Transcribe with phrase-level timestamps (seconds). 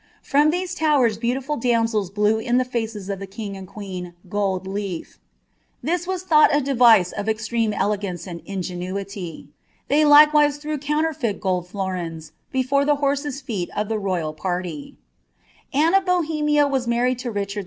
[0.23, 4.63] From these ren beautiful damsels blew in the fitccs of the king and queen gold
[4.69, 5.03] *; (bia
[6.07, 9.49] was thought a device of eiitreme elegance and ingenuity;
[9.89, 14.95] they itrbe threw counterfeit gold florins before the horses' feel of the royal Hjiiie
[15.71, 17.59] of Bohemia was married to Richard II.